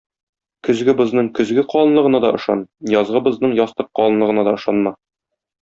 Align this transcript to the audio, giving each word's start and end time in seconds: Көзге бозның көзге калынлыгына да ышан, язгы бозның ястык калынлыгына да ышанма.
Көзге 0.67 0.95
бозның 1.01 1.29
көзге 1.39 1.65
калынлыгына 1.75 2.23
да 2.25 2.33
ышан, 2.39 2.65
язгы 2.97 3.23
бозның 3.31 3.55
ястык 3.63 3.95
калынлыгына 4.01 4.51
да 4.53 4.59
ышанма. 4.63 4.99